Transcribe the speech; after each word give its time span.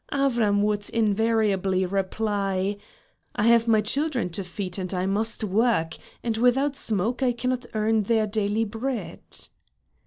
Avram 0.11 0.61
would 0.63 0.89
invariably 0.89 1.85
reply: 1.85 2.77
"I 3.35 3.43
have 3.43 3.67
my 3.67 3.81
children 3.81 4.31
to 4.31 4.43
feed 4.43 4.79
and 4.79 4.91
I 4.95 5.05
must 5.05 5.43
work; 5.43 5.93
and 6.23 6.37
without 6.37 6.75
smoke 6.75 7.21
I 7.21 7.33
cannot 7.33 7.67
earn 7.75 8.01
their 8.01 8.25
daily 8.25 8.65
bread." 8.65 9.19